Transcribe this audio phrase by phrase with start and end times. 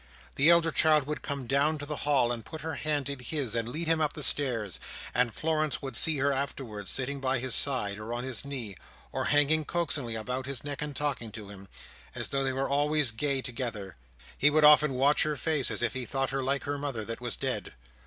[0.35, 3.53] The elder child would come down to the hall, and put her hand in his,
[3.53, 4.79] and lead him up the stairs;
[5.13, 8.75] and Florence would see her afterwards sitting by his side, or on his knee,
[9.11, 11.69] or hanging coaxingly about his neck and talking to him:
[12.15, 13.95] and though they were always gay together,
[14.35, 17.21] he would often watch her face as if he thought her like her mother that
[17.21, 17.75] was dead.